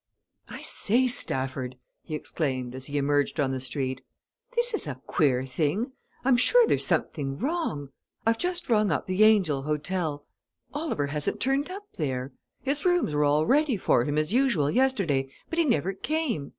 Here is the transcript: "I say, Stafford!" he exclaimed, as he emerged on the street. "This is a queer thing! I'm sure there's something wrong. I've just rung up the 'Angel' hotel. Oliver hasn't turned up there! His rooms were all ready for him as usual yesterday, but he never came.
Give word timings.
"I 0.49 0.63
say, 0.63 1.07
Stafford!" 1.07 1.77
he 2.01 2.15
exclaimed, 2.15 2.73
as 2.73 2.87
he 2.87 2.97
emerged 2.97 3.39
on 3.39 3.51
the 3.51 3.59
street. 3.59 4.01
"This 4.55 4.73
is 4.73 4.87
a 4.87 4.99
queer 5.05 5.45
thing! 5.45 5.91
I'm 6.25 6.37
sure 6.37 6.65
there's 6.65 6.87
something 6.87 7.37
wrong. 7.37 7.89
I've 8.25 8.39
just 8.39 8.67
rung 8.67 8.91
up 8.91 9.05
the 9.05 9.23
'Angel' 9.23 9.61
hotel. 9.61 10.25
Oliver 10.73 11.05
hasn't 11.05 11.39
turned 11.39 11.69
up 11.69 11.85
there! 11.97 12.33
His 12.63 12.83
rooms 12.83 13.13
were 13.13 13.23
all 13.25 13.45
ready 13.45 13.77
for 13.77 14.03
him 14.03 14.17
as 14.17 14.33
usual 14.33 14.71
yesterday, 14.71 15.31
but 15.51 15.59
he 15.59 15.65
never 15.65 15.93
came. 15.93 16.49